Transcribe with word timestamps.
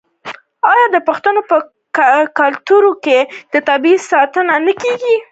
آیا 0.71 0.85
د 0.95 0.97
پښتنو 1.07 1.41
په 1.49 1.57
کلتور 2.39 2.83
کې 3.03 3.19
د 3.53 3.55
طبیعت 3.69 4.01
ساتنه 4.11 4.55
نه 4.65 4.73
کیږي؟ 4.81 5.15